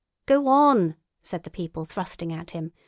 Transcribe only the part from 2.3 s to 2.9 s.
at him.